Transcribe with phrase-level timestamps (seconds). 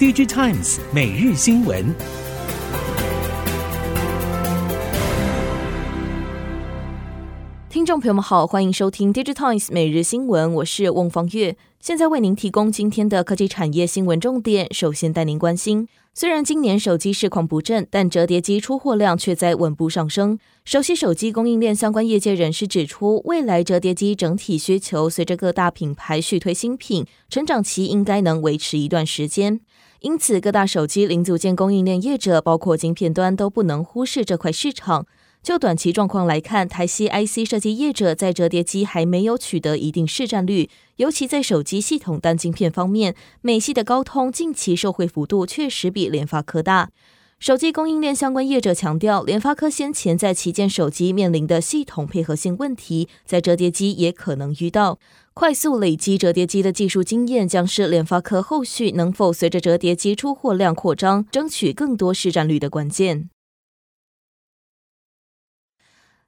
[0.00, 1.94] DigiTimes 每日新闻。
[7.68, 14.72] 听众朋友们好，欢迎收听 DigiTimes 每日新闻，我是翁方月，现在为您提供今天的科技产业新闻重点。
[14.72, 15.86] 首先带您关心。
[16.14, 20.38] 虽然今年手机市况不振，但折叠机出货量却在稳步上升。
[20.64, 29.60] 熟悉手机供应链相关业界人士指出，未来折叠机整体需求随着各大品牌续推新品，成长期应该能维持一段时间。
[30.00, 35.06] 因此，各大手机零组件供应链业者，包括晶片端，都不能忽视这块市场。
[35.42, 46.88] 就短期状况来看，台系 IC 设计业者在折叠机还没有取得一定市占率，尤其在手机系统单晶片方面，美系的高通近期受惠幅度确实比联发科大。
[47.40, 54.98] 手机供应链相关业者强调，联发科先前在旗舰手机面临的系统配合性问题，在折叠机也可能遇到。
[55.32, 63.30] 快速累积折叠机的技术经验，将是联发科后续能否随着折叠机出货量扩张，争取更多市占率的关键。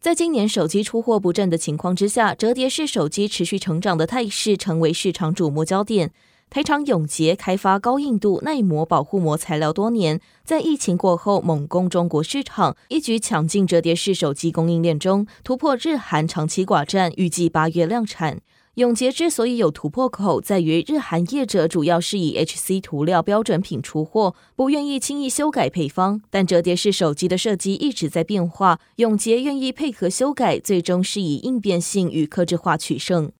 [0.00, 6.10] 在今年手机出货不振的情况之下，折叠式手机持续成长的态势成为市场瞩目焦点。
[6.48, 18.40] 台厂永杰开发高硬度耐磨保护膜材料多年，在疫情过后猛攻中国市场，一举抢进折叠式手机供应链中，突破日韩长期寡占，预计八月量产。
[18.76, 26.22] 永杰之所以有突破口，在于日韩业者主要是以 HC 涂料标准品出货，不愿意轻易修改配方。
[26.30, 33.32] 但折叠式手机的设计一直在变化，永杰愿意配合修改，最终是以应变性与克制化取胜。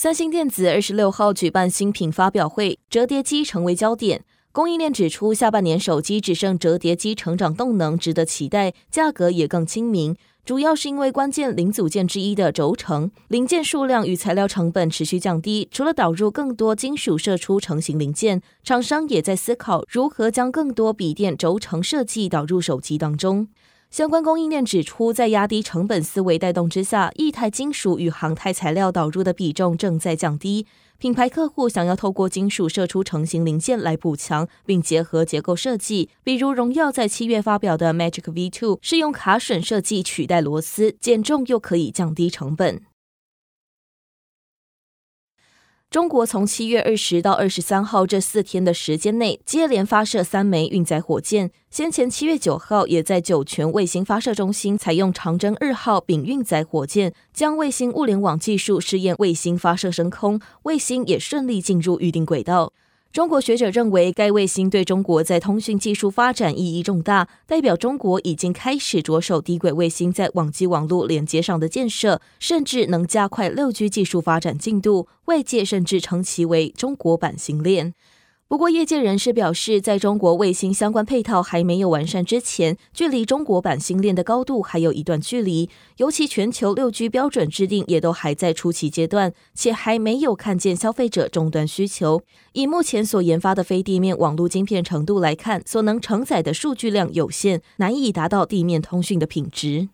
[0.00, 4.24] 三星电子二十六号举办新品发表会，折叠机成为焦点。
[4.52, 10.14] 供应链指出，下半年手机只剩折叠机成长动能值得期待，价格也更亲民。
[10.44, 23.48] 主要是因为关键零组件之一的轴承零件数量与材料成本持续降低，除了导入更多金属射出成型零件，厂商也在思考如何将更多笔电轴承设计导入手机当中。
[23.90, 30.66] 相关供应链指出，在压低成本思维带动之下，液态金属与航太材料导入的比重正在降低。
[30.98, 42.82] 品牌客户想要透过金属射出成型零件来补强，并结合结构设计，比如荣耀在七月发表的 Magic V2 是用卡榫设计取代螺丝，减重又可以降低成本。
[45.90, 51.50] 中国从七月二十到二十三号这四天的时间内，接连发射三枚运载火箭。
[51.70, 62.74] 先前七月九号，也在酒泉卫星发射中心采用长征二号丙运载火箭，将卫星物联网技术试验卫星发射升空，卫星也顺利进入预定轨道。
[63.10, 75.08] 中国学者认为，该卫星对中国在通讯技术发展意义重大，代表中国已经开始着手低轨卫星在网际网络连接上的建设，甚至能加快六 G 技术发展进度。
[75.24, 77.94] 外界甚至称其为中国版星链。
[78.48, 85.68] 不过，业界人士表示，在中国卫星相关配套还没有完善之前，距离中国版星链的高度还有一段距离。
[85.98, 92.22] 尤其全球六 G 标准制定也都还在初期阶段，且还没有看见消费者终端需求。
[92.54, 99.90] 以目前所研发的非地面网络晶片程度来看，所能承载的数据量有限，难以达到地面通讯的品质。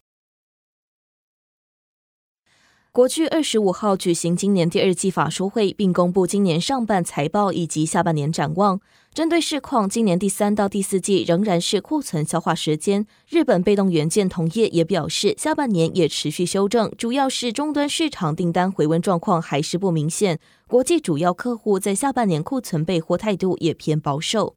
[2.95, 8.81] 国巨二十五号举行今年第二季法说会，并公布今年上半财报以及下半年展望。
[9.13, 13.05] 针对市况，今年第三到第四季仍然是库存消化时间。
[13.29, 20.39] 日本被动元件同业也表示，下半年也持续修正，主要是终端市场订单回温状况还是不明显。
[20.69, 24.55] 国际主要客户在下半年库存备货态度也偏保守。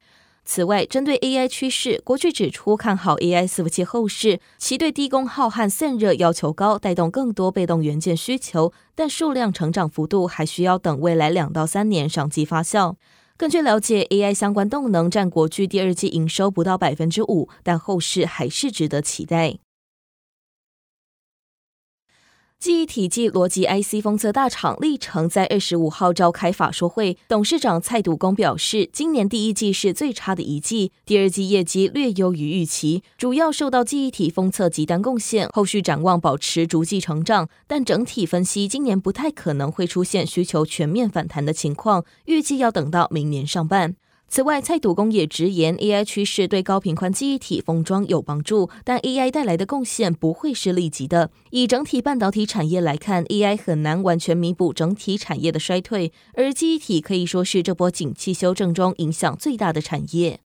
[0.50, 12.96] 此外，针对 AI 趋势，国巨指出看好 AI 伺服器后市，其对低功耗和散热要求高，带动更多被动元件需求，但数量成长幅度还需要等未来两到三年商机发酵。
[13.35, 19.59] 根据了解，AI 相关动能占国巨第二季营收不到百分之五，但后市还是值得期待。
[22.59, 43.96] 记忆体暨逻辑 IC 封测大厂历程在二十五号召开法说会，董事长蔡笃恭表示，今年第一季是最差的一季，第二季业绩略优于预期，主要受到记忆体封测急单贡献，后续展望保持逐季成长，但整体分析今年不太可能会出现需求全面反弹的情况，预计要等到明年上半。
[44.29, 51.32] 此外，蔡笃恭也直言，AI 趋势对高频宽记忆体封装有帮助，但 AI 带来的贡献不会是立即的。
[51.52, 60.41] 以整体半导体产业来看，AI 很难完全弥补整体产业的衰退，而记忆体可以说是这波景气修正中影响最大的产业。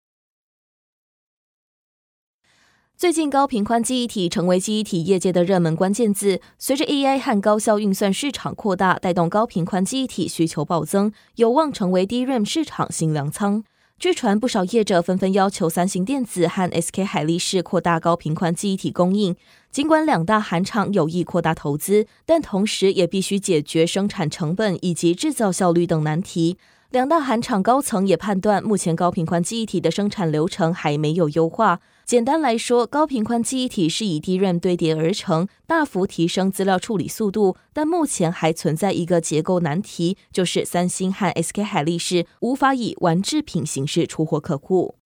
[2.96, 6.40] 最近，高频宽记忆体成为记忆体业界的热门关键字。
[6.56, 13.64] 随着 AI 和高效运算市场扩大，带动高频宽记忆体需求暴增，有望成为 DRAM 市场新粮仓。
[14.02, 19.36] 据传，不少业者纷纷要求三星电子和 SK 海力士扩大高频宽记忆体供应。
[19.70, 26.58] 尽管两大韩厂有意扩大投资，但同时也必须解决生产成本以及制造效率等难题。
[26.90, 31.78] 两大韩厂高层也判断，目前高频宽记忆体的生产流程还没有优化。
[32.12, 44.96] 简单来说，高频宽记忆体是以 DRAM 堆叠而成，大幅提升资料处理速度，但目前还存在一个结构难题，就是三星和 SK 海力士无法以完制品形式出货客户。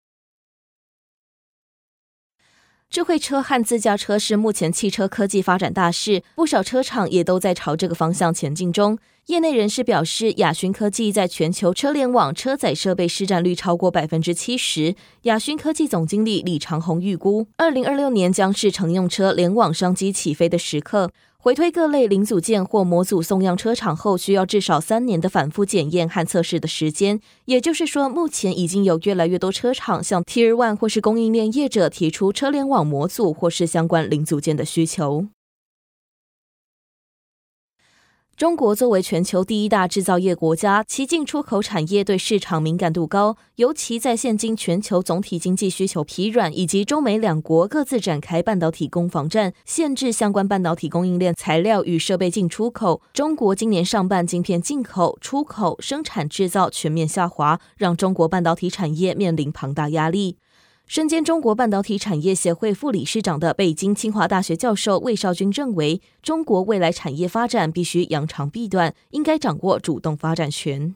[2.96, 8.98] 智慧车和自驾车是目前汽车科技发展大势，不少车厂也都在朝这个方向前进中。
[9.26, 14.94] 业内人士表示，雅勋科技在全球车联网车载设备市占率超过百分之七十。
[15.24, 21.10] 雅勋科技总经理李长红预估，二零二六年将是乘用车联网商机起飞的时刻。
[21.38, 27.20] 回推各类零组件或模组送样车厂后，需要至少三年的反复检验和测试的时间。
[27.44, 35.26] 也就是说，目前已经有越来越多车厂向 Tier One 或是供应链业者提出车联网模组或是相关零组件的需求。
[38.36, 53.00] 中国作为全球第一大制造业国家，其进出口产业对市场敏感度高，尤其在现今全球总体经济需求疲软，以及中美两国各自展开半导体攻防战，限制相关半导体供应链材料与设备进出口。
[53.14, 60.36] 中国今年上半晶片进口、出口、生产制造全面下滑，让中国半导体产业面临庞大压力。
[60.86, 70.94] 身兼中国半导体产业协会副理事长的北京清华大学教授魏少军认为，中国未来产业发展必须扬长避短，应该掌握主动发展权。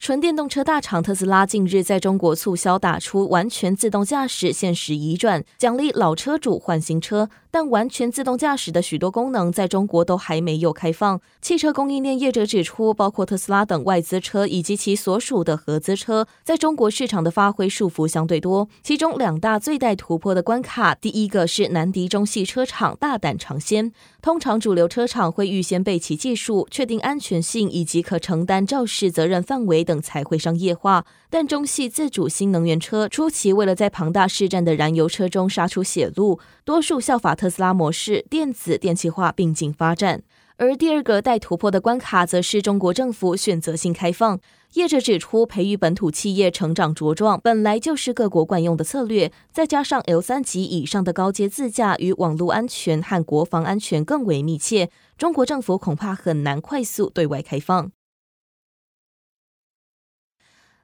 [0.00, 7.28] 纯电动车大厂特斯拉近日在中国促销打出完全自动驾驶限时移转，奖励老车主换新车。
[7.50, 11.20] 但完全自动驾驶的许多功能在中国都还没有开放。
[11.40, 18.68] 汽车供应链业者指出，包括特斯拉等外资车以及其所属的合资车，在中国市场的发挥束缚相对多。
[18.82, 23.92] 其中两大最待突破的关卡，第一个是难敌中系车厂大胆尝鲜。
[24.20, 31.04] 通常主流车厂会预先备齐技术，确定安全性以及可承担肇事责任范围等，才会商业化。
[31.30, 40.22] 但中系自主新能源车初期为了在庞大市占的燃油车中杀出血路，多数效法特斯拉模式，电子电气化并进发展。
[40.56, 44.40] 而第二个待突破的关卡，则是中国政府选择性开放。
[44.74, 49.30] 业者指出，培育本土企业成长茁壮，本来就是各国惯用的策略。
[49.52, 57.92] 再加上 L 三级以上的高阶自驾与网络安全和国防安全更为密切，中国政府恐怕很难快速对外开放。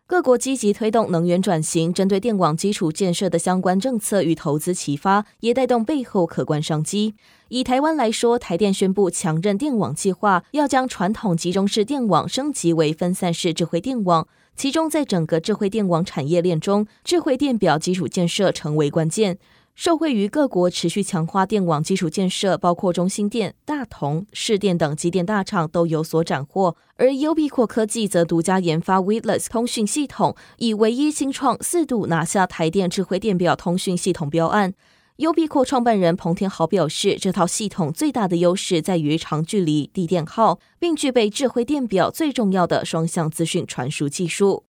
[0.07, 7.15] 各国积极推动能源转型，针对电网基础建设的相关政策与投资启发，也带动背后可观商机。
[7.49, 14.29] 以台湾来说，台电宣布强韧电网计划，要将传统集中式电网升级为分散式智慧电网。
[14.55, 19.39] 其中，在整个智慧电网产业链中，智慧电表基础建设成为关键。
[19.75, 34.75] 受惠于各国持续强化电网基础建设，包括中兴电、大同、市电等机电大厂都有所斩获，而优必扩科技则独家研发 Wireless 通讯系统，以唯一新创四度拿下台电智慧电表通讯系统标案。
[35.17, 44.65] 优必扩创办人彭天豪表示，这套系统最大的优势在于长距离低电耗，并具备智慧电表最重要的双向资讯传输技术。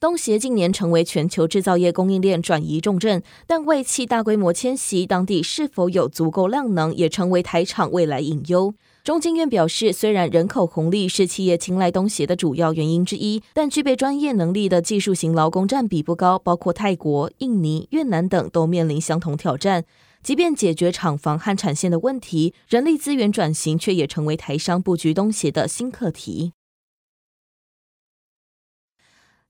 [0.00, 8.72] 东协近年成为全球制造业供应链转移重镇，但外企大规模迁徙，当地是否有足够量能，也成为台厂未来隐忧。
[9.04, 19.84] 中经院表示，虽然人口红利是企业青睐东协的主要原因之一，但具备专业能力的技术型劳工占比不高，包括泰国、印尼、越南等都面临相同挑战。
[20.22, 26.52] 即便解决厂房和产线的问题，人力资源转型却也成为台商布局东协的新课题。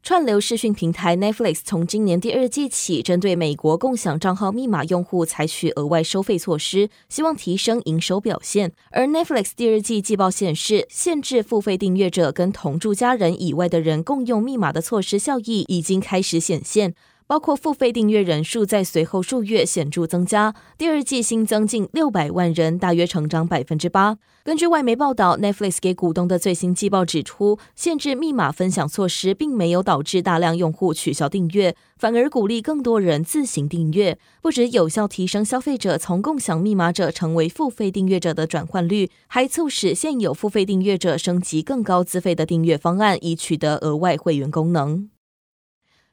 [0.02, 8.72] 串流视讯平台 Netflix 从今年第二季起，针对美国共享账号密码用户采取额外收费措施，希望提升营收表现。
[8.90, 16.94] 而 Netflix 第二季季报显示，限制付费订阅者跟同住家人以外的人共用密码的措施效益已经开始显现。
[17.30, 24.18] 包括付费订阅人数在随后数月显著增加，第二季新增近六百万人，大约成长百分之八。
[24.42, 45.08] 根据外媒报道，Netflix 给股东的最新季报指出，限制密码分享措施并没有导致大量用户取消订阅，反而鼓励更多人自行订阅，不只有效提升消费者从共享密码者成为付费订阅者的转换率，还促使现有付费订阅者升级更高资费的订阅方案，以取得额外会员功能。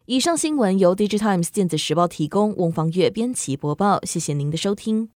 [0.09, 3.99] 以上新闻由《Digitimes 电子时报》提供，翁方月编辑播报。
[4.05, 5.09] 谢谢您的收听。